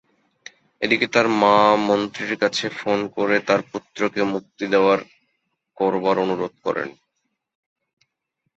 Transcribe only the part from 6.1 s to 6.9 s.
অনুরোধ করেন।